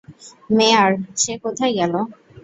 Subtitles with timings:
[0.49, 1.93] মেয়ার, সে কোথায় গেল?